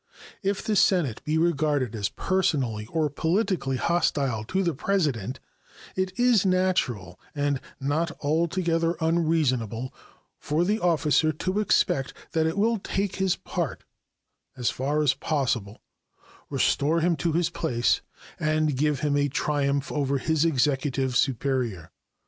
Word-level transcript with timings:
If 0.41 0.63
the 0.63 0.75
Senate 0.75 1.23
be 1.25 1.37
regarded 1.37 1.93
as 1.95 2.09
personally 2.09 2.87
or 2.87 3.07
politically 3.07 3.77
hostile 3.77 4.43
to 4.45 4.63
the 4.63 4.73
President, 4.73 5.39
it 5.95 6.11
is 6.19 6.43
natural, 6.43 7.19
and 7.35 7.61
not 7.79 8.09
altogether 8.19 8.97
unreasonable, 8.99 9.93
for 10.39 10.65
the 10.65 10.79
officer 10.79 11.31
to 11.31 11.59
expect 11.59 12.15
that 12.31 12.47
it 12.47 12.57
will 12.57 12.79
take 12.79 13.17
his 13.17 13.35
part 13.35 13.83
as 14.57 14.71
far 14.71 15.03
as 15.03 15.13
possible, 15.13 15.83
restore 16.49 17.01
him 17.01 17.15
to 17.17 17.33
his 17.33 17.51
place, 17.51 18.01
and 18.39 18.75
give 18.77 19.01
him 19.01 19.15
a 19.15 19.27
triumph 19.29 19.91
over 19.91 20.17
his 20.17 20.45
Executive 20.45 21.15
superior. 21.15 21.91